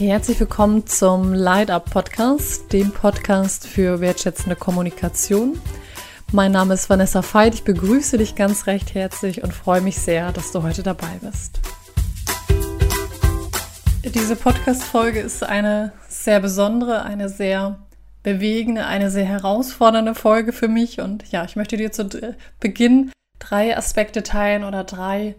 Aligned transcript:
Herzlich 0.00 0.40
willkommen 0.40 0.86
zum 0.86 1.34
Light 1.34 1.70
Up 1.70 1.90
Podcast, 1.90 2.72
dem 2.72 2.90
Podcast 2.90 3.66
für 3.66 4.00
wertschätzende 4.00 4.56
Kommunikation. 4.56 5.60
Mein 6.32 6.52
Name 6.52 6.72
ist 6.72 6.88
Vanessa 6.88 7.22
Veit, 7.22 7.52
ich 7.52 7.64
begrüße 7.64 8.16
dich 8.16 8.34
ganz 8.34 8.66
recht 8.66 8.94
herzlich 8.94 9.44
und 9.44 9.52
freue 9.52 9.82
mich 9.82 9.98
sehr, 9.98 10.32
dass 10.32 10.52
du 10.52 10.62
heute 10.62 10.82
dabei 10.82 11.20
bist. 11.20 11.60
Diese 14.02 14.36
Podcast-Folge 14.36 15.20
ist 15.20 15.42
eine 15.42 15.92
sehr 16.08 16.40
besondere, 16.40 17.02
eine 17.02 17.28
sehr 17.28 17.78
bewegende, 18.22 18.86
eine 18.86 19.10
sehr 19.10 19.26
herausfordernde 19.26 20.14
Folge 20.14 20.54
für 20.54 20.68
mich 20.68 21.02
und 21.02 21.30
ja, 21.30 21.44
ich 21.44 21.56
möchte 21.56 21.76
dir 21.76 21.92
zu 21.92 22.08
Beginn 22.58 23.12
drei 23.38 23.76
Aspekte 23.76 24.22
teilen 24.22 24.64
oder 24.64 24.82
drei 24.82 25.34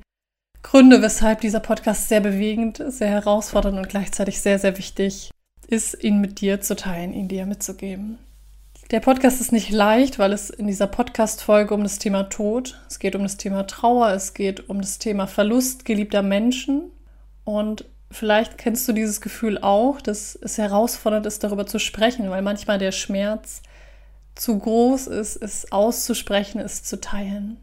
Gründe, 0.63 1.01
weshalb 1.01 1.41
dieser 1.41 1.59
Podcast 1.59 2.07
sehr 2.07 2.21
bewegend, 2.21 2.83
sehr 2.87 3.09
herausfordernd 3.09 3.77
und 3.77 3.89
gleichzeitig 3.89 4.41
sehr, 4.41 4.59
sehr 4.59 4.77
wichtig 4.77 5.31
ist, 5.67 6.03
ihn 6.03 6.21
mit 6.21 6.39
dir 6.39 6.61
zu 6.61 6.75
teilen, 6.75 7.13
ihn 7.13 7.27
dir 7.27 7.45
mitzugeben. 7.45 8.19
Der 8.91 8.99
Podcast 8.99 9.41
ist 9.41 9.51
nicht 9.51 9.69
leicht, 9.69 10.19
weil 10.19 10.33
es 10.33 10.49
in 10.49 10.67
dieser 10.67 10.87
Podcast-Folge 10.87 11.73
um 11.73 11.81
das 11.81 11.97
Thema 11.97 12.23
Tod, 12.23 12.79
es 12.89 12.99
geht 12.99 13.15
um 13.15 13.23
das 13.23 13.37
Thema 13.37 13.65
Trauer, 13.65 14.09
es 14.11 14.33
geht 14.33 14.69
um 14.69 14.81
das 14.81 14.99
Thema 14.99 15.27
Verlust 15.27 15.85
geliebter 15.85 16.21
Menschen. 16.21 16.91
Und 17.43 17.85
vielleicht 18.11 18.57
kennst 18.57 18.87
du 18.87 18.93
dieses 18.93 19.21
Gefühl 19.21 19.57
auch, 19.57 20.01
dass 20.01 20.35
es 20.35 20.57
herausfordernd 20.57 21.25
ist, 21.25 21.43
darüber 21.43 21.65
zu 21.65 21.79
sprechen, 21.79 22.29
weil 22.29 22.41
manchmal 22.41 22.77
der 22.77 22.91
Schmerz 22.91 23.61
zu 24.35 24.59
groß 24.59 25.07
ist, 25.07 25.37
es 25.37 25.71
auszusprechen, 25.71 26.59
es 26.59 26.83
zu 26.83 26.99
teilen 26.99 27.57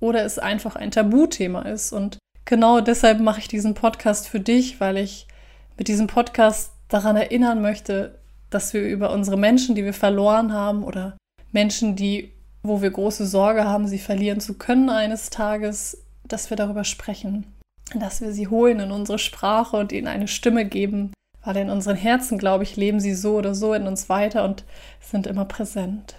oder 0.00 0.24
es 0.24 0.38
einfach 0.38 0.76
ein 0.76 0.90
Tabuthema 0.90 1.62
ist. 1.62 1.92
Und 1.92 2.18
genau 2.44 2.80
deshalb 2.80 3.20
mache 3.20 3.40
ich 3.40 3.48
diesen 3.48 3.74
Podcast 3.74 4.26
für 4.28 4.40
dich, 4.40 4.80
weil 4.80 4.96
ich 4.96 5.28
mit 5.76 5.88
diesem 5.88 6.06
Podcast 6.06 6.72
daran 6.88 7.16
erinnern 7.16 7.62
möchte, 7.62 8.18
dass 8.50 8.74
wir 8.74 8.82
über 8.82 9.12
unsere 9.12 9.36
Menschen, 9.36 9.74
die 9.74 9.84
wir 9.84 9.94
verloren 9.94 10.52
haben 10.52 10.82
oder 10.82 11.16
Menschen, 11.52 11.96
die, 11.96 12.32
wo 12.62 12.82
wir 12.82 12.90
große 12.90 13.26
Sorge 13.26 13.64
haben, 13.64 13.86
sie 13.86 13.98
verlieren 13.98 14.40
zu 14.40 14.54
können 14.54 14.90
eines 14.90 15.30
Tages, 15.30 16.02
dass 16.24 16.50
wir 16.50 16.56
darüber 16.56 16.84
sprechen, 16.84 17.46
dass 17.94 18.20
wir 18.20 18.32
sie 18.32 18.48
holen 18.48 18.80
in 18.80 18.90
unsere 18.90 19.18
Sprache 19.18 19.76
und 19.76 19.92
ihnen 19.92 20.08
eine 20.08 20.28
Stimme 20.28 20.64
geben, 20.64 21.12
weil 21.44 21.56
in 21.56 21.70
unseren 21.70 21.96
Herzen, 21.96 22.38
glaube 22.38 22.64
ich, 22.64 22.76
leben 22.76 23.00
sie 23.00 23.14
so 23.14 23.36
oder 23.36 23.54
so 23.54 23.72
in 23.74 23.86
uns 23.86 24.08
weiter 24.08 24.44
und 24.44 24.64
sind 25.00 25.26
immer 25.26 25.44
präsent. 25.44 26.16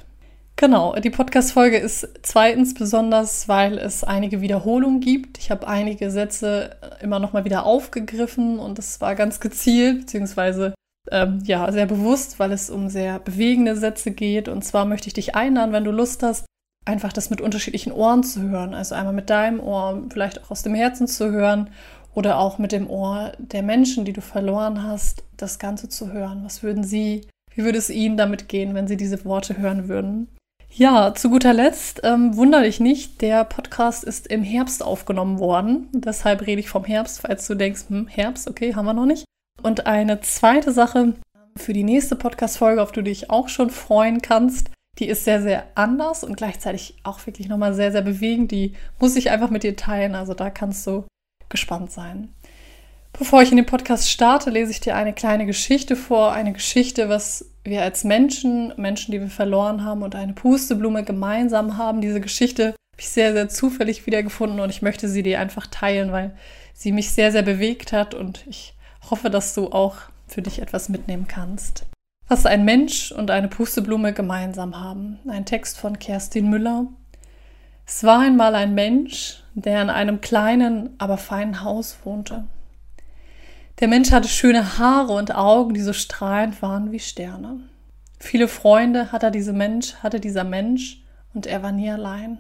Genau, 0.56 0.96
die 0.96 1.10
Podcast-Folge 1.10 1.78
ist 1.78 2.08
zweitens 2.22 2.76
besonders, 2.76 3.48
weil 3.48 3.80
es 3.80 4.04
einige 4.04 4.42
Wiederholungen 4.42 5.00
gibt. 5.00 5.40
Ich 5.40 5.50
habe 5.50 5.68
einige 5.68 6.12
Sätze 6.12 6.78
immer 7.02 7.18
noch 7.18 7.34
mal 7.34 7.46
wieder 7.46 7.66
aufgegriffen 7.66 8.60
und 8.60 8.78
das 8.78 9.02
war 9.02 9.16
ganz 9.16 9.40
gezielt, 9.40 10.02
beziehungsweise 10.02 10.76
ähm, 11.10 11.40
ja, 11.46 11.72
sehr 11.72 11.88
bewusst, 11.88 12.38
weil 12.40 12.52
es 12.52 12.70
um 12.70 12.90
sehr 12.90 13.20
bewegende 13.20 13.76
Sätze 13.76 14.12
geht. 14.12 14.48
Und 14.48 14.64
zwar 14.64 14.86
möchte 14.86 15.08
ich 15.08 15.14
dich 15.14 15.36
einladen, 15.36 15.74
wenn 15.74 15.84
du 15.84 15.92
Lust 15.92 16.22
hast, 16.22 16.46
einfach 16.86 17.14
das 17.14 17.30
mit 17.30 17.42
unterschiedlichen 17.42 17.92
Ohren 17.92 18.24
zu 18.24 18.42
hören. 18.42 18.74
Also 18.74 18.96
einmal 18.96 19.14
mit 19.14 19.30
deinem 19.30 19.60
Ohr, 19.60 20.04
vielleicht 20.12 20.44
auch 20.44 20.52
aus 20.52 20.64
dem 20.64 20.76
Herzen 20.76 21.08
zu 21.08 21.32
hören 21.32 21.70
oder 22.14 22.38
auch 22.38 22.58
mit 22.58 22.72
dem 22.72 22.90
Ohr 22.90 23.32
der 23.38 23.64
Menschen, 23.64 24.06
die 24.06 24.14
du 24.14 24.22
verloren 24.22 24.84
hast, 24.84 25.24
das 25.38 25.60
Ganze 25.60 25.90
zu 25.90 26.12
hören. 26.12 26.44
Was 26.44 26.62
würden 26.62 26.84
sie, 26.84 27.28
wie 27.56 27.64
würde 27.64 27.78
es 27.78 27.90
ihnen 27.90 28.18
damit 28.18 28.48
gehen, 28.48 28.74
wenn 28.76 28.88
sie 28.88 28.98
diese 28.98 29.24
Worte 29.26 29.58
hören 29.58 29.88
würden? 29.88 30.28
Ja, 30.74 31.14
zu 31.14 31.30
guter 31.30 31.54
Letzt, 31.54 32.00
ähm, 32.06 32.38
wunder 32.38 32.62
dich 32.62 32.80
nicht, 32.80 33.22
der 33.22 33.44
Podcast 33.44 34.06
ist 34.06 34.28
im 34.28 34.42
Herbst 34.42 34.82
aufgenommen 34.82 35.38
worden. 35.38 35.90
Deshalb 35.92 36.48
rede 36.48 36.62
ich 36.62 36.70
vom 36.70 36.86
Herbst, 36.86 37.20
falls 37.22 37.46
du 37.46 37.56
denkst, 37.56 37.90
hm, 37.90 38.08
Herbst, 38.08 38.50
okay, 38.50 38.74
haben 38.74 38.86
wir 38.86 38.94
noch 38.94 39.06
nicht. 39.06 39.26
Und 39.62 39.86
eine 39.86 40.22
zweite 40.22 40.72
Sache 40.72 41.16
für 41.58 41.74
die 41.74 41.84
nächste 41.84 42.16
Podcast-Folge, 42.16 42.81
auf 42.81 42.94
die 42.94 43.02
du 43.02 43.04
dich 43.04 43.30
auch 43.30 43.50
schon 43.50 43.70
freuen 43.70 44.22
kannst, 44.22 44.72
die 44.98 45.08
ist 45.08 45.26
sehr, 45.26 45.42
sehr 45.42 45.66
anders 45.76 46.24
und 46.24 46.38
gleichzeitig 46.38 46.96
auch 47.04 47.26
wirklich 47.26 47.50
nochmal 47.50 47.74
sehr, 47.74 47.92
sehr 47.92 48.02
bewegend. 48.02 48.52
Die 48.52 48.74
muss 48.98 49.18
ich 49.18 49.30
einfach 49.30 49.50
mit 49.50 49.64
dir 49.64 49.76
teilen, 49.76 50.16
also 50.16 50.34
da 50.34 50.50
kannst 50.50 50.88
du 50.88 51.04
gespannt 51.50 51.92
sein. 51.92 52.34
Bevor 53.14 53.42
ich 53.42 53.52
in 53.52 53.58
den 53.58 53.66
Podcast 53.66 54.10
starte, 54.10 54.50
lese 54.50 54.72
ich 54.72 54.80
dir 54.80 54.96
eine 54.96 55.14
kleine 55.14 55.46
Geschichte 55.46 55.96
vor. 55.96 56.32
Eine 56.32 56.54
Geschichte, 56.54 57.10
was 57.10 57.46
wir 57.64 57.84
als 57.84 58.04
Menschen, 58.04 58.74
Menschen, 58.78 59.12
die 59.12 59.20
wir 59.20 59.30
verloren 59.30 59.84
haben 59.84 60.02
und 60.02 60.16
eine 60.16 60.34
Pusteblume 60.34 61.04
gemeinsam 61.04 61.78
haben. 61.78 62.02
Diese 62.02 62.22
Geschichte 62.22 62.68
habe 62.68 62.76
ich 62.98 63.10
sehr, 63.10 63.34
sehr 63.34 63.50
zufällig 63.50 64.06
wiedergefunden 64.06 64.60
und 64.60 64.70
ich 64.70 64.82
möchte 64.82 65.08
sie 65.08 65.24
dir 65.24 65.40
einfach 65.40 65.68
teilen, 65.68 66.12
weil 66.12 66.36
sie 66.74 66.92
mich 66.92 67.12
sehr, 67.12 67.32
sehr 67.32 67.44
bewegt 67.44 67.94
hat 67.94 68.14
und 68.14 68.46
ich 68.48 68.74
hoffe, 69.10 69.30
dass 69.30 69.54
du 69.54 69.72
auch 69.72 69.98
für 70.28 70.42
dich 70.42 70.62
etwas 70.62 70.90
mitnehmen 70.90 71.28
kannst. 71.28 71.86
Was 72.28 72.46
ein 72.46 72.64
Mensch 72.64 73.12
und 73.12 73.30
eine 73.30 73.50
Pusteblume 73.50 74.14
gemeinsam 74.14 74.80
haben. 74.80 75.20
Ein 75.28 75.46
Text 75.46 75.78
von 75.78 76.00
Kerstin 76.00 76.50
Müller. 76.50 76.88
Es 77.86 78.04
war 78.04 78.22
einmal 78.22 78.56
ein 78.56 78.74
Mensch, 78.74 79.44
der 79.54 79.82
in 79.82 79.90
einem 79.90 80.22
kleinen, 80.22 80.92
aber 80.98 81.18
feinen 81.18 81.64
Haus 81.64 81.98
wohnte. 82.06 82.46
Der 83.81 83.88
Mensch 83.88 84.12
hatte 84.12 84.28
schöne 84.28 84.78
Haare 84.78 85.14
und 85.14 85.34
Augen, 85.34 85.74
die 85.74 85.81
so 85.81 85.92
strahlend 85.92 86.62
waren 86.62 86.92
wie 86.92 87.00
Sterne. 87.00 87.62
Viele 88.19 88.47
Freunde 88.47 89.12
hatte 89.12 89.31
dieser 89.31 89.53
Mensch, 89.53 89.96
hatte 90.03 90.19
dieser 90.19 90.44
Mensch 90.44 91.02
und 91.34 91.47
er 91.47 91.64
war 91.64 91.72
nie 91.72 91.90
allein. 91.90 92.40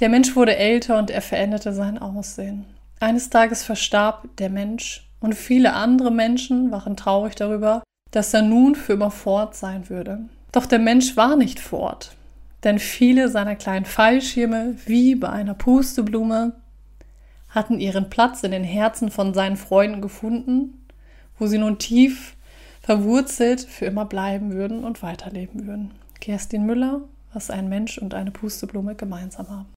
Der 0.00 0.08
Mensch 0.08 0.34
wurde 0.34 0.56
älter 0.56 0.98
und 0.98 1.10
er 1.10 1.20
veränderte 1.20 1.74
sein 1.74 1.98
Aussehen. 1.98 2.64
Eines 3.00 3.28
Tages 3.28 3.64
verstarb 3.64 4.26
der 4.38 4.48
Mensch 4.48 5.10
und 5.20 5.34
viele 5.34 5.74
andere 5.74 6.10
Menschen 6.10 6.70
waren 6.70 6.96
traurig 6.96 7.34
darüber, 7.34 7.82
dass 8.12 8.32
er 8.32 8.40
nun 8.40 8.76
für 8.76 8.94
immer 8.94 9.10
fort 9.10 9.54
sein 9.54 9.90
würde. 9.90 10.20
Doch 10.52 10.64
der 10.64 10.78
Mensch 10.78 11.18
war 11.18 11.36
nicht 11.36 11.60
fort, 11.60 12.16
denn 12.64 12.78
viele 12.78 13.28
seiner 13.28 13.56
kleinen 13.56 13.84
Fallschirme, 13.84 14.74
wie 14.86 15.14
bei 15.16 15.28
einer 15.28 15.52
Pusteblume, 15.52 16.54
hatten 17.48 17.80
ihren 17.80 18.10
Platz 18.10 18.42
in 18.42 18.50
den 18.50 18.64
Herzen 18.64 19.10
von 19.10 19.34
seinen 19.34 19.56
Freunden 19.56 20.00
gefunden, 20.00 20.86
wo 21.38 21.46
sie 21.46 21.58
nun 21.58 21.78
tief 21.78 22.36
verwurzelt 22.80 23.60
für 23.60 23.86
immer 23.86 24.04
bleiben 24.04 24.52
würden 24.52 24.84
und 24.84 25.02
weiterleben 25.02 25.66
würden. 25.66 25.92
Kerstin 26.20 26.66
Müller, 26.66 27.02
was 27.32 27.50
ein 27.50 27.68
Mensch 27.68 27.98
und 27.98 28.14
eine 28.14 28.30
Pusteblume 28.30 28.94
gemeinsam 28.94 29.48
haben. 29.50 29.74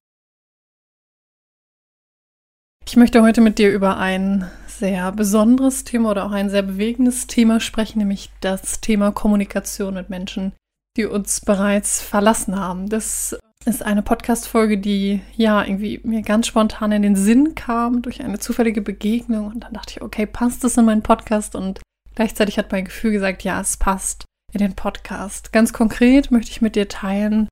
Ich 2.86 2.96
möchte 2.96 3.22
heute 3.22 3.40
mit 3.40 3.58
dir 3.58 3.70
über 3.70 3.98
ein 3.98 4.50
sehr 4.66 5.12
besonderes 5.12 5.84
Thema 5.84 6.10
oder 6.10 6.26
auch 6.26 6.32
ein 6.32 6.50
sehr 6.50 6.62
bewegendes 6.62 7.28
Thema 7.28 7.60
sprechen, 7.60 7.98
nämlich 7.98 8.30
das 8.40 8.80
Thema 8.80 9.12
Kommunikation 9.12 9.94
mit 9.94 10.10
Menschen, 10.10 10.52
die 10.96 11.04
uns 11.06 11.40
bereits 11.40 12.02
verlassen 12.02 12.58
haben. 12.58 12.88
Das 12.88 13.38
ist 13.66 13.84
eine 13.84 14.02
Podcast-Folge, 14.02 14.78
die 14.78 15.20
ja 15.36 15.62
irgendwie 15.62 16.00
mir 16.02 16.22
ganz 16.22 16.46
spontan 16.46 16.92
in 16.92 17.02
den 17.02 17.16
Sinn 17.16 17.54
kam 17.54 18.02
durch 18.02 18.22
eine 18.22 18.38
zufällige 18.38 18.80
Begegnung. 18.80 19.48
Und 19.48 19.60
dann 19.64 19.74
dachte 19.74 19.94
ich, 19.96 20.02
okay, 20.02 20.26
passt 20.26 20.64
das 20.64 20.76
in 20.76 20.86
meinen 20.86 21.02
Podcast? 21.02 21.54
Und 21.54 21.80
gleichzeitig 22.14 22.58
hat 22.58 22.72
mein 22.72 22.86
Gefühl 22.86 23.12
gesagt, 23.12 23.44
ja, 23.44 23.60
es 23.60 23.76
passt 23.76 24.24
in 24.52 24.58
den 24.60 24.74
Podcast. 24.74 25.52
Ganz 25.52 25.72
konkret 25.72 26.30
möchte 26.30 26.50
ich 26.50 26.62
mit 26.62 26.74
dir 26.74 26.88
teilen, 26.88 27.48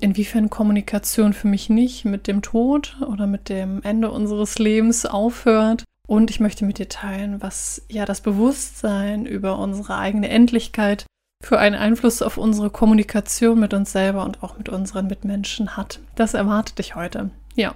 inwiefern 0.00 0.50
Kommunikation 0.50 1.32
für 1.32 1.48
mich 1.48 1.68
nicht 1.68 2.04
mit 2.04 2.26
dem 2.26 2.42
Tod 2.42 2.96
oder 3.06 3.26
mit 3.26 3.48
dem 3.48 3.82
Ende 3.82 4.10
unseres 4.10 4.58
Lebens 4.58 5.06
aufhört. 5.06 5.84
Und 6.08 6.30
ich 6.30 6.40
möchte 6.40 6.64
mit 6.64 6.78
dir 6.78 6.88
teilen, 6.88 7.42
was 7.42 7.82
ja 7.88 8.04
das 8.06 8.22
Bewusstsein 8.22 9.26
über 9.26 9.58
unsere 9.58 9.98
eigene 9.98 10.28
Endlichkeit 10.28 11.06
für 11.42 11.58
einen 11.58 11.74
Einfluss 11.74 12.22
auf 12.22 12.38
unsere 12.38 12.70
Kommunikation 12.70 13.58
mit 13.58 13.74
uns 13.74 13.92
selber 13.92 14.24
und 14.24 14.42
auch 14.42 14.56
mit 14.56 14.68
unseren 14.68 15.08
Mitmenschen 15.08 15.76
hat. 15.76 16.00
Das 16.14 16.34
erwartet 16.34 16.78
dich 16.78 16.94
heute. 16.94 17.30
Ja, 17.54 17.74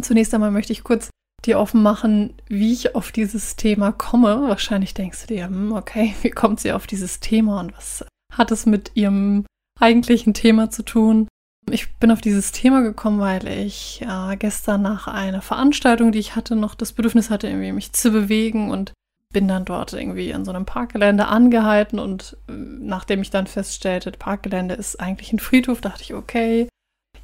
zunächst 0.00 0.34
einmal 0.34 0.50
möchte 0.50 0.72
ich 0.72 0.84
kurz 0.84 1.10
dir 1.44 1.58
offen 1.58 1.82
machen, 1.82 2.34
wie 2.48 2.72
ich 2.72 2.94
auf 2.94 3.12
dieses 3.12 3.56
Thema 3.56 3.92
komme. 3.92 4.48
Wahrscheinlich 4.48 4.94
denkst 4.94 5.22
du 5.22 5.34
dir, 5.34 5.46
hm, 5.46 5.72
okay, 5.72 6.14
wie 6.22 6.30
kommt 6.30 6.60
sie 6.60 6.72
auf 6.72 6.86
dieses 6.86 7.20
Thema 7.20 7.60
und 7.60 7.76
was 7.76 8.04
hat 8.34 8.50
es 8.50 8.66
mit 8.66 8.92
ihrem 8.94 9.46
eigentlichen 9.80 10.34
Thema 10.34 10.70
zu 10.70 10.84
tun? 10.84 11.28
Ich 11.70 11.94
bin 11.96 12.10
auf 12.10 12.20
dieses 12.20 12.52
Thema 12.52 12.80
gekommen, 12.80 13.20
weil 13.20 13.46
ich 13.46 14.02
äh, 14.02 14.36
gestern 14.36 14.82
nach 14.82 15.06
einer 15.06 15.42
Veranstaltung, 15.42 16.12
die 16.12 16.18
ich 16.18 16.34
hatte, 16.34 16.56
noch 16.56 16.74
das 16.74 16.92
Bedürfnis 16.92 17.28
hatte, 17.30 17.46
irgendwie 17.46 17.72
mich 17.72 17.92
zu 17.92 18.10
bewegen 18.10 18.70
und 18.70 18.92
bin 19.32 19.48
dann 19.48 19.64
dort 19.64 19.92
irgendwie 19.92 20.30
in 20.30 20.44
so 20.44 20.50
einem 20.50 20.64
Parkgelände 20.64 21.26
angehalten 21.26 21.98
und 21.98 22.36
äh, 22.48 22.52
nachdem 22.52 23.22
ich 23.22 23.30
dann 23.30 23.46
feststellte, 23.46 24.10
Parkgelände 24.12 24.74
ist 24.74 25.00
eigentlich 25.00 25.32
ein 25.32 25.38
Friedhof, 25.38 25.80
dachte 25.80 26.02
ich, 26.02 26.14
okay, 26.14 26.68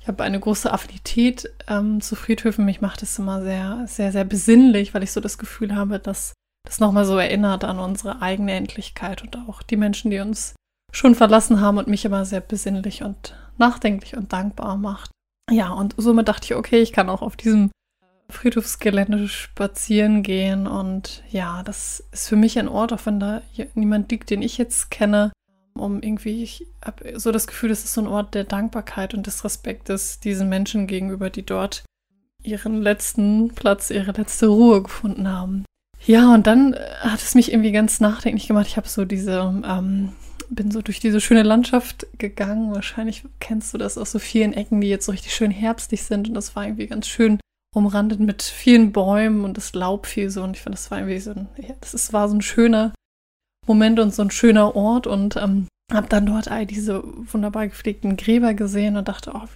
ich 0.00 0.08
habe 0.08 0.22
eine 0.22 0.38
große 0.38 0.70
Affinität 0.70 1.50
ähm, 1.66 2.02
zu 2.02 2.14
Friedhöfen. 2.14 2.66
Mich 2.66 2.82
macht 2.82 3.02
es 3.02 3.18
immer 3.18 3.40
sehr, 3.40 3.84
sehr, 3.86 4.12
sehr 4.12 4.24
besinnlich, 4.24 4.92
weil 4.92 5.02
ich 5.02 5.12
so 5.12 5.20
das 5.20 5.38
Gefühl 5.38 5.74
habe, 5.74 5.98
dass 5.98 6.34
das 6.66 6.78
nochmal 6.78 7.06
so 7.06 7.16
erinnert 7.16 7.64
an 7.64 7.78
unsere 7.78 8.20
eigene 8.20 8.52
Endlichkeit 8.52 9.22
und 9.22 9.38
auch 9.48 9.62
die 9.62 9.78
Menschen, 9.78 10.10
die 10.10 10.18
uns 10.18 10.54
schon 10.92 11.14
verlassen 11.14 11.62
haben 11.62 11.78
und 11.78 11.88
mich 11.88 12.04
immer 12.04 12.26
sehr 12.26 12.40
besinnlich 12.40 13.02
und 13.02 13.34
nachdenklich 13.56 14.14
und 14.14 14.32
dankbar 14.34 14.76
macht. 14.76 15.10
Ja, 15.50 15.70
und 15.70 15.94
somit 15.96 16.28
dachte 16.28 16.44
ich, 16.44 16.54
okay, 16.54 16.80
ich 16.80 16.92
kann 16.92 17.08
auch 17.08 17.22
auf 17.22 17.36
diesem 17.36 17.70
Friedhofsgelände 18.30 19.28
spazieren 19.28 20.22
gehen. 20.22 20.66
Und 20.66 21.22
ja, 21.30 21.62
das 21.62 22.04
ist 22.12 22.28
für 22.28 22.36
mich 22.36 22.58
ein 22.58 22.68
Ort, 22.68 22.92
auch 22.92 23.06
wenn 23.06 23.20
da 23.20 23.42
niemand 23.74 24.10
liegt, 24.10 24.30
den 24.30 24.42
ich 24.42 24.58
jetzt 24.58 24.90
kenne, 24.90 25.32
um 25.74 26.02
irgendwie, 26.02 26.42
ich 26.42 26.66
habe 26.84 27.18
so 27.18 27.32
das 27.32 27.46
Gefühl, 27.46 27.68
das 27.68 27.84
ist 27.84 27.94
so 27.94 28.00
ein 28.00 28.06
Ort 28.06 28.34
der 28.34 28.44
Dankbarkeit 28.44 29.14
und 29.14 29.26
des 29.26 29.44
Respektes 29.44 30.20
diesen 30.20 30.48
Menschen 30.48 30.86
gegenüber, 30.86 31.30
die 31.30 31.44
dort 31.44 31.84
ihren 32.42 32.82
letzten 32.82 33.48
Platz, 33.54 33.90
ihre 33.90 34.12
letzte 34.12 34.46
Ruhe 34.46 34.82
gefunden 34.82 35.28
haben. 35.28 35.64
Ja, 36.06 36.34
und 36.34 36.46
dann 36.46 36.76
hat 37.00 37.20
es 37.20 37.34
mich 37.34 37.50
irgendwie 37.50 37.72
ganz 37.72 38.00
nachdenklich 38.00 38.46
gemacht. 38.46 38.66
Ich 38.68 38.76
habe 38.76 38.88
so 38.88 39.04
diese, 39.06 39.62
ähm, 39.66 40.12
bin 40.50 40.70
so 40.70 40.82
durch 40.82 41.00
diese 41.00 41.20
schöne 41.20 41.42
Landschaft 41.42 42.06
gegangen. 42.18 42.74
Wahrscheinlich 42.74 43.24
kennst 43.40 43.72
du 43.72 43.78
das 43.78 43.96
aus 43.96 44.12
so 44.12 44.18
vielen 44.18 44.52
Ecken, 44.52 44.82
die 44.82 44.88
jetzt 44.88 45.06
so 45.06 45.12
richtig 45.12 45.34
schön 45.34 45.50
herbstlich 45.50 46.04
sind. 46.04 46.28
Und 46.28 46.34
das 46.34 46.54
war 46.54 46.64
irgendwie 46.64 46.86
ganz 46.86 47.08
schön 47.08 47.38
umrandet 47.74 48.20
mit 48.20 48.42
vielen 48.42 48.92
Bäumen 48.92 49.44
und 49.44 49.56
das 49.56 49.74
Laub 49.74 50.06
fiel 50.06 50.30
so. 50.30 50.42
Und 50.42 50.56
ich 50.56 50.62
fand, 50.62 50.74
das 50.74 50.90
war 50.90 50.98
irgendwie 50.98 51.18
so 51.18 51.32
ein, 51.32 51.48
ja, 51.58 51.74
das 51.80 51.92
ist, 51.92 52.12
war 52.12 52.28
so 52.28 52.36
ein 52.36 52.42
schöner 52.42 52.94
Moment 53.66 54.00
und 54.00 54.14
so 54.14 54.22
ein 54.22 54.30
schöner 54.30 54.74
Ort. 54.74 55.06
Und 55.06 55.36
ähm, 55.36 55.66
habe 55.92 56.08
dann 56.08 56.26
dort 56.26 56.48
all 56.48 56.66
diese 56.66 57.02
wunderbar 57.04 57.68
gepflegten 57.68 58.16
Gräber 58.16 58.54
gesehen 58.54 58.96
und 58.96 59.08
dachte, 59.08 59.32
oh, 59.34 59.48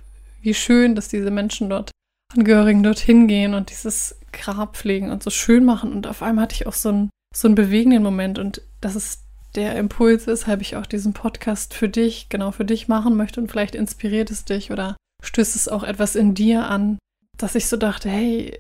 wie 0.43 0.55
schön, 0.55 0.95
dass 0.95 1.09
diese 1.09 1.31
Menschen 1.31 1.71
dort, 1.71 1.91
Angehörigen 2.37 2.83
dorthin 2.83 3.27
gehen 3.27 3.55
und 3.55 3.71
dieses 3.71 4.17
Grab 4.33 4.77
pflegen 4.77 5.11
und 5.11 5.23
so 5.23 5.31
schön 5.31 5.65
machen. 5.65 5.93
Und 5.93 6.07
auf 6.07 6.23
einmal 6.23 6.43
hatte 6.43 6.57
ich 6.57 6.67
auch 6.67 6.75
so 6.75 6.91
einen, 6.91 7.11
so 7.35 7.49
einen 7.49 7.55
bewegenden 7.55 8.03
Moment. 8.03 8.39
Und 8.39 8.61
das 8.81 8.97
ist 8.97 9.23
der 9.55 9.77
Impuls, 9.77 10.27
weshalb 10.27 10.61
ich 10.61 10.77
auch 10.77 10.85
diesen 10.85 11.15
Podcast 11.15 11.73
für 11.73 11.89
dich, 11.89 12.29
genau 12.29 12.51
für 12.51 12.67
dich 12.67 12.89
machen 12.89 13.17
möchte. 13.17 13.41
Und 13.41 13.51
vielleicht 13.51 13.75
inspiriert 13.75 14.31
es 14.31 14.45
dich 14.45 14.71
oder 14.71 14.97
stößt 15.23 15.57
es 15.57 15.69
auch 15.69 15.85
etwas 15.85 16.17
in 16.17 16.35
dir 16.35 16.67
an, 16.67 16.99
dass 17.39 17.55
ich 17.55 17.67
so 17.67 17.77
dachte, 17.77 18.11
hey, 18.11 18.59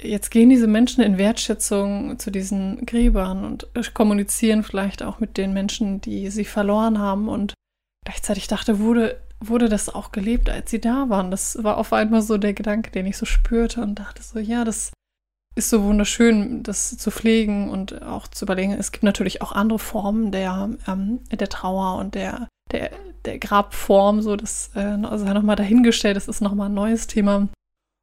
jetzt 0.00 0.30
gehen 0.30 0.50
diese 0.50 0.66
Menschen 0.66 1.02
in 1.02 1.18
Wertschätzung 1.18 2.18
zu 2.18 2.30
diesen 2.30 2.86
Gräbern 2.86 3.44
und 3.44 3.94
kommunizieren 3.94 4.62
vielleicht 4.62 5.02
auch 5.02 5.20
mit 5.20 5.36
den 5.36 5.52
Menschen, 5.52 6.00
die 6.00 6.30
sie 6.30 6.44
verloren 6.44 6.98
haben. 6.98 7.28
Und 7.28 7.54
gleichzeitig 8.04 8.48
dachte, 8.48 8.78
wurde, 8.78 9.20
wurde 9.40 9.68
das 9.68 9.92
auch 9.92 10.12
gelebt, 10.12 10.48
als 10.48 10.70
sie 10.70 10.80
da 10.80 11.08
waren. 11.08 11.30
Das 11.30 11.62
war 11.62 11.76
auf 11.76 11.92
einmal 11.92 12.22
so 12.22 12.38
der 12.38 12.54
Gedanke, 12.54 12.90
den 12.90 13.06
ich 13.06 13.16
so 13.16 13.26
spürte 13.26 13.82
und 13.82 13.98
dachte 13.98 14.22
so, 14.22 14.38
ja, 14.38 14.64
das 14.64 14.92
ist 15.56 15.70
so 15.70 15.82
wunderschön, 15.82 16.62
das 16.62 16.96
zu 16.96 17.10
pflegen 17.10 17.68
und 17.68 18.02
auch 18.02 18.28
zu 18.28 18.44
überlegen. 18.44 18.72
Es 18.72 18.92
gibt 18.92 19.02
natürlich 19.02 19.42
auch 19.42 19.50
andere 19.50 19.80
Formen 19.80 20.30
der, 20.30 20.70
ähm, 20.86 21.20
der 21.32 21.48
Trauer 21.48 21.98
und 21.98 22.14
der, 22.14 22.46
der, 22.70 22.90
der 23.24 23.40
Grabform, 23.40 24.22
so 24.22 24.36
das 24.36 24.70
äh, 24.76 24.78
also 24.78 25.24
nochmal 25.24 25.56
dahingestellt, 25.56 26.16
das 26.16 26.28
ist 26.28 26.40
nochmal 26.40 26.68
ein 26.68 26.74
neues 26.74 27.08
Thema. 27.08 27.48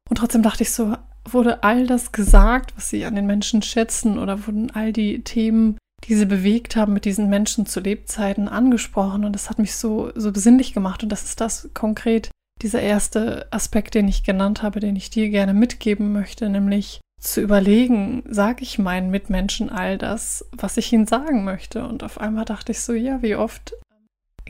Und 0.08 0.16
trotzdem 0.16 0.42
dachte 0.42 0.62
ich 0.62 0.72
so, 0.72 0.96
wurde 1.24 1.62
all 1.62 1.86
das 1.86 2.12
gesagt, 2.12 2.74
was 2.76 2.90
sie 2.90 3.04
an 3.04 3.14
den 3.14 3.26
Menschen 3.26 3.62
schätzen 3.62 4.18
oder 4.18 4.46
wurden 4.46 4.70
all 4.70 4.92
die 4.92 5.22
Themen, 5.22 5.76
die 6.04 6.14
sie 6.14 6.26
bewegt 6.26 6.76
haben, 6.76 6.92
mit 6.92 7.04
diesen 7.04 7.28
Menschen 7.28 7.66
zu 7.66 7.80
Lebzeiten 7.80 8.48
angesprochen. 8.48 9.24
Und 9.24 9.32
das 9.32 9.50
hat 9.50 9.58
mich 9.58 9.74
so, 9.74 10.12
so 10.14 10.30
besinnlich 10.30 10.72
gemacht. 10.72 11.02
Und 11.02 11.10
das 11.10 11.24
ist 11.24 11.40
das 11.40 11.70
konkret, 11.74 12.30
dieser 12.62 12.80
erste 12.80 13.48
Aspekt, 13.50 13.94
den 13.94 14.08
ich 14.08 14.24
genannt 14.24 14.62
habe, 14.62 14.80
den 14.80 14.96
ich 14.96 15.10
dir 15.10 15.28
gerne 15.28 15.52
mitgeben 15.52 16.12
möchte, 16.12 16.48
nämlich 16.48 17.00
zu 17.20 17.40
überlegen, 17.40 18.22
sage 18.28 18.62
ich 18.62 18.78
meinen 18.78 19.10
Mitmenschen 19.10 19.70
all 19.70 19.98
das, 19.98 20.44
was 20.52 20.76
ich 20.76 20.92
ihnen 20.92 21.06
sagen 21.06 21.44
möchte. 21.44 21.86
Und 21.86 22.02
auf 22.04 22.20
einmal 22.20 22.44
dachte 22.44 22.72
ich 22.72 22.80
so, 22.80 22.92
ja, 22.92 23.22
wie 23.22 23.34
oft 23.34 23.74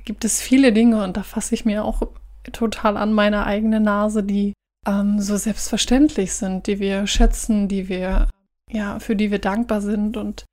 gibt 0.05 0.25
es 0.25 0.41
viele 0.41 0.73
Dinge, 0.73 1.03
und 1.03 1.17
da 1.17 1.23
fasse 1.23 1.55
ich 1.55 1.65
mir 1.65 1.85
auch 1.85 2.03
total 2.53 2.97
an 2.97 3.13
meine 3.13 3.45
eigene 3.45 3.81
Nase, 3.81 4.23
die 4.23 4.53
ähm, 4.87 5.21
so 5.21 5.37
selbstverständlich 5.37 6.33
sind, 6.33 6.67
die 6.67 6.79
wir 6.79 7.07
schätzen, 7.07 7.69
die 7.69 7.89
wir, 7.89 8.29
ja, 8.71 8.99
für 9.01 9.17
die 9.17 9.31
wir 9.31 9.39
dankbar 9.39 9.81
sind. 9.81 10.17
Und 10.17 10.45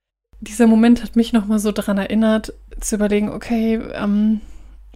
dieser 0.41 0.67
Moment 0.67 1.03
hat 1.03 1.15
mich 1.15 1.33
nochmal 1.33 1.59
so 1.59 1.71
daran 1.71 1.97
erinnert, 1.97 2.53
zu 2.79 2.95
überlegen, 2.95 3.29
okay, 3.29 3.75
ähm, 3.93 4.41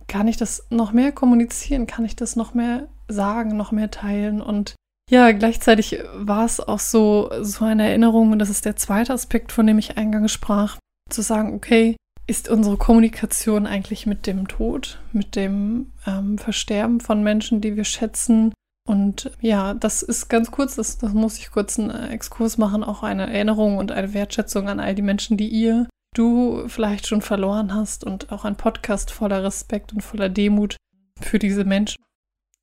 kann 0.07 0.28
ich 0.28 0.38
das 0.38 0.66
noch 0.69 0.92
mehr 0.92 1.12
kommunizieren? 1.12 1.88
Kann 1.88 2.06
ich 2.06 2.16
das 2.16 2.36
noch 2.36 2.54
mehr 2.54 2.88
sagen, 3.07 3.56
noch 3.56 3.72
mehr 3.72 3.92
teilen? 3.92 4.42
Und 4.42 4.75
ja, 5.10 5.31
gleichzeitig 5.31 6.00
war 6.16 6.45
es 6.45 6.60
auch 6.60 6.80
so, 6.80 7.30
so 7.42 7.63
eine 7.63 7.88
Erinnerung, 7.88 8.31
und 8.31 8.39
das 8.39 8.50
ist 8.50 8.66
der 8.66 8.75
zweite 8.75 9.13
Aspekt, 9.13 9.51
von 9.51 9.68
dem 9.68 9.78
ich 9.78 9.98
eingangs 9.98 10.34
sprach, 10.34 10.78
zu 11.10 11.22
sagen, 11.22 11.54
okay, 11.54 11.95
ist 12.25 12.50
unsere 12.50 12.75
Kommunikation 12.75 13.66
eigentlich 13.66 14.06
mit 14.06 14.28
dem 14.28 14.50
Tod, 14.50 15.00
mit 15.13 15.38
dem 15.38 15.94
ähm, 16.06 16.38
Versterben 16.38 17.00
von 17.00 17.24
Menschen, 17.24 17.62
die 17.62 17.78
wir 17.78 17.86
schätzen, 17.86 18.51
und 18.88 19.31
ja, 19.42 19.74
das 19.74 20.01
ist 20.01 20.30
ganz 20.30 20.50
kurz, 20.50 20.75
das, 20.75 20.98
das 20.98 21.12
muss 21.12 21.38
ich 21.38 21.51
kurz 21.51 21.78
einen 21.78 21.89
äh, 21.89 22.07
Exkurs 22.07 22.57
machen, 22.57 22.86
auch 22.86 23.04
eine 23.04 23.28
Erinnerung 23.28 23.78
und 23.78 23.92
eine 23.92 24.13
Wertschätzung 24.13 24.69
an 24.69 24.80
all 24.80 24.95
die 24.95 25.01
Menschen, 25.01 25.36
die 25.36 25.50
ihr, 25.50 25.89
du 26.16 26.63
vielleicht 26.69 27.06
schon 27.06 27.22
verloren 27.22 27.75
hast 27.75 28.06
und 28.06 28.31
auch 28.31 28.45
ein 28.45 28.56
Podcast 28.56 29.12
voller 29.12 29.44
Respekt 29.44 29.92
und 29.92 30.01
voller 30.01 30.30
Demut 30.30 30.78
für 31.19 31.38
diese 31.38 31.66
Menschen. 31.66 32.01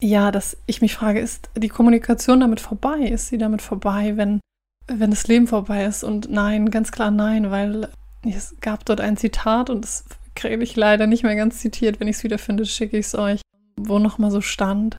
Ja, 0.00 0.31
dass 0.31 0.56
ich 0.65 0.81
mich 0.81 0.94
frage, 0.94 1.21
ist 1.21 1.50
die 1.59 1.69
Kommunikation 1.69 2.41
damit 2.41 2.61
vorbei? 2.61 3.00
Ist 3.00 3.29
sie 3.29 3.38
damit 3.38 3.61
vorbei, 3.61 4.17
wenn, 4.17 4.41
wenn 4.87 5.11
das 5.11 5.29
Leben 5.29 5.47
vorbei 5.47 5.85
ist? 5.85 6.05
Und 6.05 6.31
nein, 6.31 6.71
ganz 6.71 6.91
klar 6.91 7.11
nein, 7.11 7.50
weil 7.50 7.91
es 8.23 8.56
gab 8.62 8.87
dort 8.87 9.03
ein 9.03 9.19
Zitat 9.19 9.69
und 9.69 9.82
das 9.82 10.06
kriege 10.35 10.62
ich 10.62 10.75
leider 10.75 11.06
nicht 11.06 11.23
mehr 11.23 11.37
ganz 11.37 11.59
zitiert. 11.59 12.00
Wenn 12.00 12.09
ich 12.09 12.17
es 12.17 12.25
wiederfinde, 12.25 12.65
schicke 12.65 12.97
ich 12.97 13.06
es 13.06 13.15
euch, 13.15 13.43
wo 13.76 13.99
nochmal 13.99 14.31
so 14.31 14.41
stand 14.41 14.97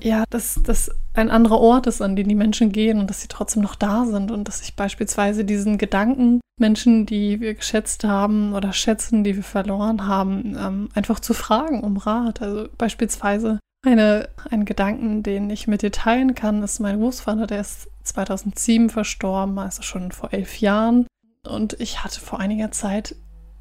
ja, 0.00 0.24
dass 0.30 0.60
das 0.62 0.90
ein 1.14 1.30
anderer 1.30 1.58
Ort 1.58 1.86
ist, 1.86 2.00
an 2.00 2.16
den 2.16 2.28
die 2.28 2.34
Menschen 2.34 2.70
gehen 2.72 3.00
und 3.00 3.10
dass 3.10 3.20
sie 3.20 3.28
trotzdem 3.28 3.62
noch 3.62 3.74
da 3.74 4.04
sind 4.04 4.30
und 4.30 4.46
dass 4.46 4.62
ich 4.62 4.76
beispielsweise 4.76 5.44
diesen 5.44 5.78
Gedanken, 5.78 6.40
Menschen, 6.60 7.06
die 7.06 7.40
wir 7.40 7.54
geschätzt 7.54 8.04
haben 8.04 8.52
oder 8.54 8.72
schätzen, 8.72 9.24
die 9.24 9.36
wir 9.36 9.42
verloren 9.42 10.06
haben, 10.06 10.56
ähm, 10.58 10.88
einfach 10.94 11.20
zu 11.20 11.34
fragen 11.34 11.82
um 11.82 11.96
Rat. 11.96 12.42
Also 12.42 12.68
beispielsweise 12.76 13.58
eine, 13.84 14.28
ein 14.50 14.64
Gedanken, 14.64 15.22
den 15.22 15.50
ich 15.50 15.68
mit 15.68 15.82
dir 15.82 15.92
teilen 15.92 16.34
kann, 16.34 16.62
ist 16.62 16.80
mein 16.80 16.98
Großvater, 16.98 17.46
der 17.46 17.60
ist 17.60 17.88
2007 18.04 18.90
verstorben, 18.90 19.58
also 19.58 19.82
schon 19.82 20.12
vor 20.12 20.32
elf 20.32 20.60
Jahren. 20.60 21.06
Und 21.46 21.80
ich 21.80 22.04
hatte 22.04 22.20
vor 22.20 22.40
einiger 22.40 22.70
Zeit 22.70 23.14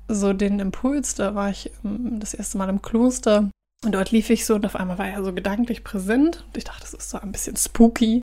so 0.08 0.34
den 0.34 0.60
Impuls, 0.60 1.16
da 1.16 1.36
war 1.36 1.50
ich 1.50 1.72
ähm, 1.84 2.20
das 2.20 2.34
erste 2.34 2.58
Mal 2.58 2.70
im 2.70 2.82
Kloster 2.82 3.50
und 3.86 3.92
dort 3.94 4.12
lief 4.12 4.30
ich 4.30 4.46
so 4.46 4.56
und 4.56 4.66
auf 4.66 4.76
einmal 4.76 4.98
war 4.98 5.08
er 5.08 5.24
so 5.24 5.34
gedanklich 5.34 5.84
präsent. 5.84 6.46
Und 6.48 6.58
ich 6.58 6.64
dachte, 6.64 6.82
das 6.82 6.94
ist 6.94 7.10
so 7.10 7.20
ein 7.20 7.32
bisschen 7.32 7.56
spooky. 7.56 8.22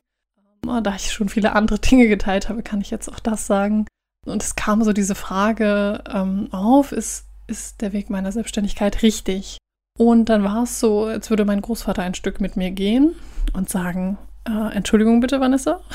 Ähm, 0.65 0.83
da 0.83 0.95
ich 0.95 1.11
schon 1.11 1.29
viele 1.29 1.53
andere 1.53 1.79
Dinge 1.91 2.07
geteilt 2.07 2.49
habe, 2.49 2.63
kann 2.63 2.81
ich 2.81 2.91
jetzt 2.91 3.09
auch 3.09 3.19
das 3.19 3.47
sagen. 3.47 3.85
Und 4.25 4.43
es 4.43 4.55
kam 4.55 4.83
so 4.83 4.91
diese 4.91 5.15
Frage 5.15 6.03
ähm, 6.11 6.49
auf, 6.51 6.91
ist, 6.91 7.25
ist 7.47 7.81
der 7.81 7.93
Weg 7.93 8.09
meiner 8.09 8.31
Selbstständigkeit 8.31 9.01
richtig? 9.01 9.57
Und 9.97 10.25
dann 10.25 10.43
war 10.43 10.63
es 10.63 10.79
so, 10.79 11.05
als 11.05 11.29
würde 11.29 11.45
mein 11.45 11.61
Großvater 11.61 12.01
ein 12.01 12.15
Stück 12.15 12.41
mit 12.41 12.57
mir 12.57 12.71
gehen 12.71 13.15
und 13.53 13.69
sagen, 13.69 14.17
äh, 14.45 14.73
Entschuldigung 14.75 15.21
bitte, 15.21 15.39
Vanessa. 15.39 15.79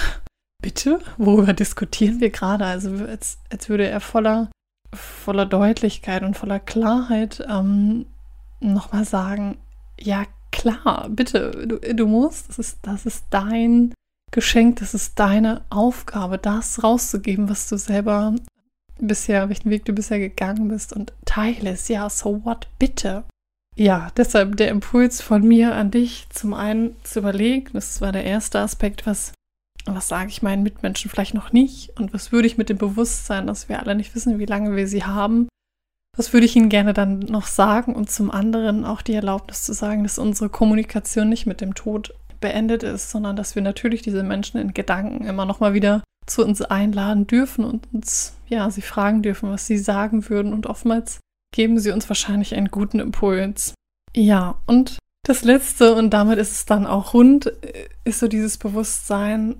Bitte? 0.63 1.01
Worüber 1.17 1.55
diskutieren 1.55 2.21
wir 2.21 2.29
gerade? 2.29 2.67
Also 2.67 2.91
als, 3.07 3.39
als 3.51 3.71
würde 3.71 3.89
er 3.89 4.01
voller, 4.01 4.51
voller 4.93 5.47
Deutlichkeit 5.47 6.23
und 6.23 6.37
voller 6.37 6.61
Klarheit 6.61 7.43
ähm, 7.49 8.05
nochmal 8.61 9.05
sagen, 9.05 9.59
ja 9.99 10.25
klar, 10.53 11.09
bitte, 11.11 11.67
du, 11.67 11.79
du 11.79 12.07
musst, 12.07 12.49
das 12.49 12.59
ist, 12.59 12.79
das 12.83 13.07
ist 13.07 13.25
dein 13.31 13.95
Geschenk, 14.31 14.79
das 14.79 14.95
ist 14.95 15.19
deine 15.19 15.63
Aufgabe, 15.71 16.39
das 16.39 16.83
rauszugeben, 16.83 17.49
was 17.49 17.69
du 17.69 17.77
selber 17.77 18.35
bisher, 18.99 19.49
welchen 19.49 19.71
Weg 19.71 19.85
du 19.85 19.93
bisher 19.93 20.19
gegangen 20.19 20.69
bist 20.69 20.93
und 20.93 21.13
teile 21.25 21.71
es, 21.71 21.89
ja, 21.89 22.09
so 22.11 22.45
what, 22.45 22.69
bitte. 22.79 23.25
Ja, 23.77 24.11
deshalb 24.17 24.57
der 24.57 24.69
Impuls 24.69 25.23
von 25.23 25.47
mir 25.47 25.75
an 25.75 25.91
dich, 25.91 26.27
zum 26.31 26.55
einen 26.55 26.97
zu 27.03 27.21
überlegen, 27.21 27.71
das 27.73 28.01
war 28.01 28.13
der 28.13 28.25
erste 28.25 28.59
Aspekt, 28.59 29.07
was, 29.07 29.33
was 29.87 30.09
sage 30.09 30.29
ich 30.29 30.43
meinen 30.43 30.63
Mitmenschen 30.63 31.11
vielleicht 31.11 31.35
noch 31.35 31.53
nicht 31.53 31.99
und 31.99 32.13
was 32.13 32.31
würde 32.31 32.47
ich 32.47 32.59
mit 32.59 32.69
dem 32.69 32.79
Bewusstsein, 32.79 33.47
dass 33.47 33.69
wir 33.69 33.81
alle 33.81 33.95
nicht 33.95 34.15
wissen, 34.15 34.39
wie 34.39 34.47
lange 34.47 34.77
wir 34.77 34.87
sie 34.87 35.05
haben, 35.05 35.49
was 36.17 36.33
würde 36.33 36.47
ich 36.47 36.57
Ihnen 36.57 36.69
gerne 36.69 36.93
dann 36.93 37.21
noch 37.21 37.47
sagen? 37.47 37.95
Und 37.95 38.11
zum 38.11 38.31
anderen 38.31 38.85
auch 38.85 39.03
die 39.03 39.15
Erlaubnis 39.15 39.63
zu 39.63 39.73
sagen, 39.73 40.03
dass 40.03 40.19
unsere 40.19 40.51
Kommunikation 40.51 41.29
nicht 41.29 41.47
mit 41.47 41.61
dem 41.61 41.75
Tod 41.75 42.15
beendet 42.41 42.83
ist, 42.83 43.11
sondern 43.11 43.37
dass 43.37 43.55
wir 43.55 43.63
natürlich 43.63 44.03
diese 44.03 44.23
Menschen 44.23 44.59
in 44.59 44.75
Gedanken 44.75 45.27
immer 45.27 45.45
noch 45.45 45.61
mal 45.61 45.75
wieder 45.75 46.03
zu 46.27 46.45
uns 46.45 46.63
einladen 46.63 47.27
dürfen 47.27 47.65
und 47.65 47.87
uns, 47.93 48.35
ja, 48.49 48.71
sie 48.71 48.83
fragen 48.83 49.23
dürfen, 49.23 49.51
was 49.51 49.67
sie 49.67 49.79
sagen 49.79 50.29
würden. 50.29 50.53
Und 50.53 50.67
oftmals 50.67 51.21
geben 51.53 51.79
sie 51.79 51.91
uns 51.91 52.09
wahrscheinlich 52.09 52.55
einen 52.55 52.71
guten 52.71 53.01
Impuls. 53.01 53.75
Ja, 54.15 54.57
und 54.67 54.99
das 55.27 55.45
Letzte, 55.45 55.95
und 55.95 56.11
damit 56.11 56.39
ist 56.39 56.53
es 56.53 56.67
dann 56.67 56.87
auch 56.87 57.15
rund, 57.15 57.53
ist 58.05 58.21
so 58.21 58.29
dieses 58.29 58.59
Bewusstsein, 58.59 59.57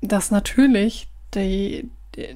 dass 0.00 0.30
natürlich 0.30 1.08
die, 1.34 1.90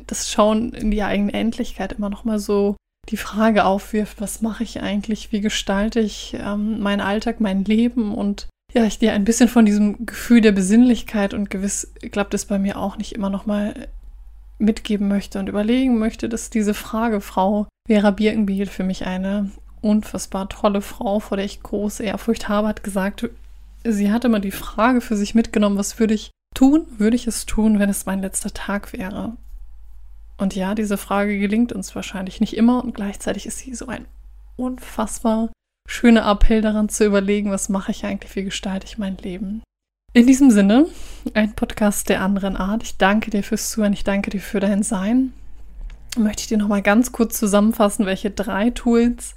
das 0.07 0.31
Schauen 0.31 0.73
in 0.73 0.91
die 0.91 1.03
eigene 1.03 1.33
Endlichkeit 1.33 1.93
immer 1.93 2.11
noch 2.11 2.25
mal 2.25 2.39
so 2.39 2.77
die 3.09 3.17
Frage 3.17 3.65
aufwirft, 3.65 4.21
was 4.21 4.43
mache 4.43 4.65
ich 4.65 4.83
eigentlich, 4.83 5.33
wie 5.33 5.41
gestalte 5.41 6.01
ich 6.01 6.37
ähm, 6.39 6.81
meinen 6.81 7.01
Alltag, 7.01 7.41
mein 7.41 7.65
Leben 7.65 8.15
und 8.15 8.49
ja, 8.73 8.85
ich 8.85 8.99
dir 8.99 9.13
ein 9.13 9.25
bisschen 9.25 9.49
von 9.49 9.65
diesem 9.65 10.07
Gefühl 10.07 10.41
der 10.41 10.53
Besinnlichkeit 10.53 11.33
und 11.33 11.51
gewiss 11.51 11.93
klappt 12.11 12.35
es 12.35 12.47
bei 12.47 12.59
mir 12.59 12.79
auch 12.79 12.99
nicht 12.99 13.13
immer 13.13 13.31
noch 13.31 13.47
mal 13.47 13.89
mitgeben 14.59 15.09
möchte 15.09 15.39
und 15.39 15.49
überlegen 15.49 15.99
möchte, 15.99 16.29
dass 16.29 16.51
diese 16.51 16.75
Frage, 16.75 17.21
Frau 17.21 17.67
Vera 17.87 18.11
Birkenbiel, 18.11 18.67
für 18.67 18.85
mich 18.85 19.07
eine 19.07 19.51
unfassbar 19.81 20.49
tolle 20.49 20.81
Frau, 20.81 21.21
vor 21.21 21.37
der 21.37 21.47
ich 21.47 21.63
große 21.63 22.03
Ehrfurcht 22.03 22.49
habe, 22.49 22.69
hat 22.69 22.83
gesagt, 22.83 23.29
sie 23.85 24.11
hat 24.11 24.25
immer 24.25 24.41
die 24.41 24.51
Frage 24.51 25.01
für 25.01 25.17
sich 25.17 25.35
mitgenommen, 25.35 25.79
was 25.79 25.99
würde 25.99 26.15
ich 26.15 26.31
tun? 26.55 26.87
Würde 26.99 27.17
ich 27.17 27.27
es 27.27 27.47
tun, 27.47 27.79
wenn 27.79 27.91
es 27.91 28.07
mein 28.07 28.21
letzter 28.21 28.53
Tag 28.53 28.93
wäre? 28.93 29.37
Und 30.39 30.55
ja, 30.55 30.75
diese 30.75 30.99
Frage 30.99 31.39
gelingt 31.39 31.73
uns 31.73 31.95
wahrscheinlich 31.95 32.41
nicht 32.41 32.57
immer 32.57 32.85
und 32.85 32.95
gleichzeitig 32.95 33.47
ist 33.47 33.59
sie 33.59 33.75
so 33.75 33.87
ein 33.87 34.07
unfassbar 34.57 35.51
schöner 35.89 36.31
Appell 36.31 36.61
daran 36.61 36.89
zu 36.89 37.05
überlegen, 37.05 37.51
was 37.51 37.69
mache 37.69 37.93
ich 37.93 38.05
eigentlich, 38.05 38.35
wie 38.37 38.45
gestalte 38.45 38.87
ich 38.87 38.99
mein 38.99 39.17
Leben. 39.19 39.63
In 40.13 40.27
diesem 40.27 40.51
Sinne, 40.51 40.87
ein 41.35 41.55
Podcast 41.55 42.09
der 42.09 42.23
anderen 42.23 42.57
Art. 42.57 42.83
Ich 42.83 42.97
danke 42.97 43.31
dir 43.31 43.43
fürs 43.43 43.71
Zuhören, 43.71 43.93
ich 43.93 44.05
danke 44.05 44.31
dir 44.31 44.41
für 44.41 44.61
dein 44.61 44.83
Sein. 44.83 45.33
Möchte 46.17 46.41
ich 46.41 46.49
dir 46.49 46.59
nochmal 46.59 46.83
ganz 46.83 47.13
kurz 47.13 47.39
zusammenfassen, 47.39 48.07
welche 48.07 48.31
drei 48.31 48.71
Tools 48.71 49.35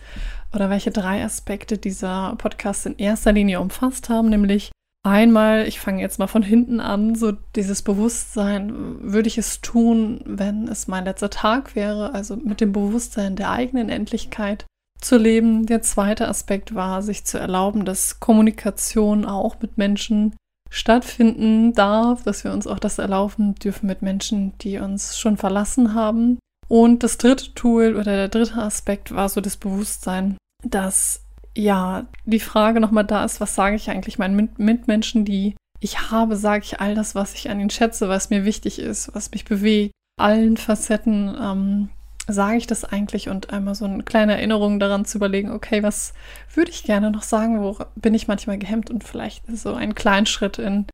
oder 0.54 0.70
welche 0.70 0.92
drei 0.92 1.24
Aspekte 1.24 1.78
dieser 1.78 2.36
Podcast 2.38 2.86
in 2.86 2.98
erster 2.98 3.34
Linie 3.34 3.60
umfasst 3.60 4.10
haben, 4.10 4.30
nämlich 4.30 4.72
einmal, 5.04 5.68
ich 5.68 5.80
fange 5.80 6.02
jetzt 6.02 6.20
mal 6.20 6.28
von 6.28 6.44
hinten 6.44 6.80
an, 6.80 7.16
so 7.16 7.32
dieses 7.56 7.82
Bewusstsein, 7.82 9.02
würde 9.02 9.28
ich 9.28 9.38
es 9.38 9.62
tun, 9.62 10.22
wenn 10.26 10.68
es 10.68 10.88
mein 10.88 11.06
letzter 11.06 11.30
Tag 11.30 11.76
wäre, 11.76 12.14
also 12.14 12.36
mit 12.36 12.62
dem 12.62 12.72
Bewusstsein 12.72 13.36
der 13.36 13.52
eigenen 13.52 13.90
Endlichkeit 13.90 14.66
zu 15.02 15.18
leben. 15.18 15.66
Der 15.66 15.82
zweite 15.82 16.28
Aspekt 16.28 16.76
war, 16.76 17.02
sich 17.02 17.26
zu 17.26 17.38
erlauben, 17.38 17.86
dass 17.86 18.20
Kommunikation 18.20 19.26
auch 19.26 19.56
mit 19.62 19.78
Menschen 19.78 20.36
stattfinden 20.70 21.74
darf, 21.74 22.24
dass 22.24 22.44
wir 22.44 22.52
uns 22.52 22.68
auch 22.68 22.80
das 22.80 23.00
erlauben 23.00 23.56
dürfen 23.56 23.88
mit 23.88 24.02
Menschen, 24.02 24.58
die 24.60 24.78
uns 24.78 25.18
schon 25.18 25.38
verlassen 25.38 25.94
haben. 25.94 26.38
Und 26.68 27.02
das 27.02 27.18
dritte 27.18 27.54
Tool 27.56 27.96
oder 27.96 28.16
der 28.16 28.28
dritte 28.28 28.62
Aspekt 28.62 29.14
war 29.14 29.28
so 29.30 29.42
das 29.42 29.58
Bewusstsein, 29.58 30.38
dass 30.64 31.24
ja 31.60 32.06
die 32.26 32.40
Frage 32.40 32.80
nochmal 32.80 33.06
da 33.06 33.24
ist, 33.24 33.42
was 33.42 33.56
sage 33.56 33.76
ich 33.76 33.90
eigentlich 33.90 34.18
meinen 34.18 34.50
Mitmenschen, 34.58 35.26
die 35.26 35.56
ich 35.80 36.12
habe, 36.12 36.36
sage 36.36 36.64
ich 36.64 36.80
all 36.80 36.96
das, 36.96 37.16
was 37.16 37.34
ich 37.34 37.50
an 37.50 37.60
ihnen 37.60 37.70
schätze, 37.70 38.10
was 38.10 38.30
mir 38.30 38.46
wichtig 38.46 38.80
ist, 38.80 39.14
was 39.16 39.32
mich 39.32 39.46
bewegt, 39.46 39.94
allen 40.20 40.58
Facetten 40.58 41.36
ähm, 41.40 41.90
sage 42.28 42.58
ich 42.58 42.68
das 42.68 42.84
eigentlich 42.84 43.30
und 43.30 43.52
einmal 43.52 43.76
so 43.76 43.86
eine 43.86 44.04
kleine 44.04 44.34
Erinnerung 44.34 44.80
daran 44.80 45.06
zu 45.06 45.18
überlegen, 45.18 45.52
okay, 45.52 45.82
was 45.84 46.14
würde 46.54 46.72
ich 46.72 46.84
gerne 46.84 47.12
noch 47.12 47.24
sagen, 47.24 47.62
wo 47.62 47.78
bin 47.96 48.14
ich 48.14 48.28
manchmal 48.28 48.58
gehemmt 48.58 48.90
und 48.90 49.04
vielleicht 49.04 49.46
so 49.58 49.74
einen 49.74 49.96
kleinen 49.96 50.26
Schritt 50.26 50.60
in 50.60 50.86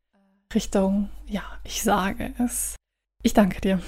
Richtung, 0.54 1.10
ja, 1.28 1.44
ich 1.64 1.84
sage 1.84 2.34
es. 2.38 2.76
Ich 3.26 3.34
danke 3.34 3.60
dir. 3.60 3.80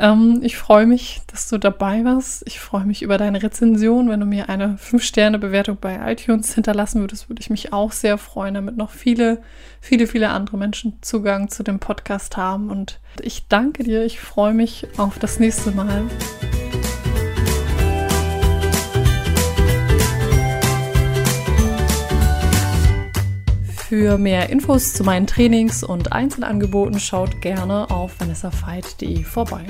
Ähm, 0.00 0.40
ich 0.42 0.56
freue 0.56 0.86
mich, 0.86 1.20
dass 1.26 1.50
du 1.50 1.58
dabei 1.58 2.02
warst. 2.06 2.44
Ich 2.46 2.60
freue 2.60 2.86
mich 2.86 3.02
über 3.02 3.18
deine 3.18 3.42
Rezension. 3.42 4.08
Wenn 4.08 4.20
du 4.20 4.24
mir 4.24 4.48
eine 4.48 4.78
5-Sterne-Bewertung 4.78 5.76
bei 5.78 6.10
iTunes 6.10 6.54
hinterlassen 6.54 7.02
würdest, 7.02 7.28
würde 7.28 7.42
ich 7.42 7.50
mich 7.50 7.74
auch 7.74 7.92
sehr 7.92 8.16
freuen, 8.16 8.54
damit 8.54 8.78
noch 8.78 8.90
viele, 8.90 9.42
viele, 9.82 10.06
viele 10.06 10.30
andere 10.30 10.56
Menschen 10.56 10.96
Zugang 11.02 11.50
zu 11.50 11.62
dem 11.62 11.78
Podcast 11.78 12.38
haben. 12.38 12.70
Und 12.70 12.98
ich 13.20 13.48
danke 13.48 13.84
dir. 13.84 14.02
Ich 14.02 14.18
freue 14.18 14.54
mich 14.54 14.86
auf 14.96 15.18
das 15.18 15.40
nächste 15.40 15.72
Mal. 15.72 16.04
Für 23.88 24.18
mehr 24.18 24.50
Infos 24.50 24.94
zu 24.94 25.04
meinen 25.04 25.28
Trainings 25.28 25.84
und 25.84 26.10
Einzelangeboten 26.12 26.98
schaut 26.98 27.40
gerne 27.40 27.88
auf 27.88 28.18
vanessafeit.de 28.18 29.22
vorbei. 29.22 29.64